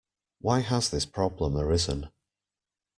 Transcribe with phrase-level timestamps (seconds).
[0.39, 2.09] Why has this problem arisen?